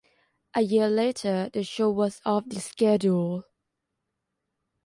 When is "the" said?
1.53-1.63, 2.47-2.59